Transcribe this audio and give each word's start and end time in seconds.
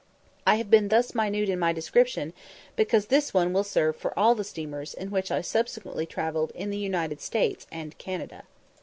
I 0.47 0.55
have 0.55 0.71
been 0.71 0.87
thus 0.87 1.13
minute 1.13 1.47
in 1.47 1.59
my 1.59 1.73
description, 1.73 2.33
because 2.75 3.05
this 3.05 3.35
one 3.35 3.53
will 3.53 3.63
serve 3.63 3.95
for 3.97 4.17
all 4.17 4.33
the 4.33 4.43
steamers 4.43 4.95
in 4.95 5.11
which 5.11 5.29
I 5.29 5.41
subsequently 5.41 6.07
travelled 6.07 6.49
in 6.55 6.71
the 6.71 6.77
United 6.79 7.21
States 7.21 7.67
and 7.71 7.95
Canada. 7.99 8.45